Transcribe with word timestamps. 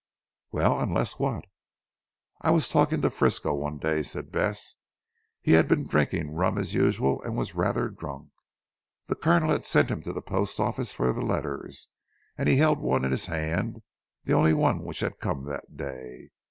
"Well, 0.51 0.79
unless 0.79 1.19
what?" 1.19 1.45
"I 2.41 2.49
was 2.49 2.67
talking 2.67 3.01
to 3.03 3.11
Frisco 3.11 3.53
one 3.53 3.77
day," 3.77 4.01
said 4.01 4.31
Bess, 4.31 4.77
"he 5.43 5.51
had 5.51 5.67
been 5.67 5.85
drinking 5.85 6.33
rum 6.33 6.57
as 6.57 6.73
usual 6.73 7.21
and 7.21 7.37
was 7.37 7.53
rather 7.53 7.87
drunk. 7.89 8.29
The 9.05 9.13
Colonel 9.15 9.51
had 9.51 9.63
sent 9.63 9.91
him 9.91 10.01
to 10.01 10.11
the 10.11 10.23
post 10.23 10.59
office 10.59 10.91
for 10.91 11.13
the 11.13 11.21
letters 11.21 11.89
and 12.35 12.49
he 12.49 12.55
held 12.55 12.79
one 12.79 13.05
in 13.05 13.11
his 13.11 13.27
hand 13.27 13.83
the 14.23 14.33
only 14.33 14.55
one 14.55 14.79
which 14.81 15.01
had 15.01 15.19
come 15.19 15.45
that 15.45 15.77
day. 15.77 16.31